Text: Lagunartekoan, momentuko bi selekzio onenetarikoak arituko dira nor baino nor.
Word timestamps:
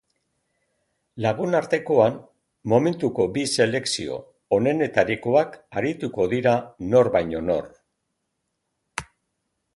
Lagunartekoan, 1.25 2.15
momentuko 2.73 3.27
bi 3.35 3.43
selekzio 3.57 4.17
onenetarikoak 4.59 5.61
arituko 5.83 6.27
dira 6.33 6.57
nor 6.95 7.13
baino 7.19 7.45
nor. 7.53 7.71